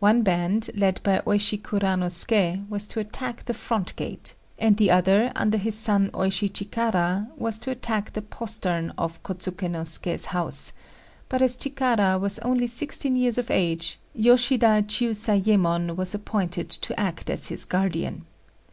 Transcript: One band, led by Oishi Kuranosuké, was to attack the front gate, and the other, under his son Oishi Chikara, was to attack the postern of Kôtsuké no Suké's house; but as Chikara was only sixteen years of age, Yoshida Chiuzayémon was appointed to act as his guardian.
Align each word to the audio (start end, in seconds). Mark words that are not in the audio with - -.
One 0.00 0.22
band, 0.22 0.70
led 0.74 1.00
by 1.04 1.20
Oishi 1.20 1.56
Kuranosuké, 1.62 2.68
was 2.68 2.88
to 2.88 2.98
attack 2.98 3.44
the 3.44 3.54
front 3.54 3.94
gate, 3.94 4.34
and 4.58 4.76
the 4.76 4.90
other, 4.90 5.30
under 5.36 5.56
his 5.56 5.76
son 5.78 6.10
Oishi 6.14 6.48
Chikara, 6.50 7.28
was 7.38 7.60
to 7.60 7.70
attack 7.70 8.12
the 8.12 8.22
postern 8.22 8.90
of 8.98 9.22
Kôtsuké 9.22 9.70
no 9.70 9.82
Suké's 9.82 10.24
house; 10.24 10.72
but 11.28 11.40
as 11.40 11.56
Chikara 11.56 12.18
was 12.20 12.40
only 12.40 12.66
sixteen 12.66 13.14
years 13.14 13.38
of 13.38 13.52
age, 13.52 14.00
Yoshida 14.16 14.82
Chiuzayémon 14.82 15.94
was 15.94 16.12
appointed 16.12 16.68
to 16.68 16.98
act 16.98 17.30
as 17.30 17.46
his 17.46 17.64
guardian. 17.64 18.24